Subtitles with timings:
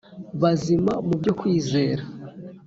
[0.41, 2.03] Bazima mu byo kwizera